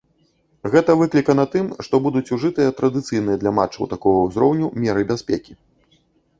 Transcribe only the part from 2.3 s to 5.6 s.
ужытыя традыцыйныя для матчаў такога ўзроўню меры бяспекі.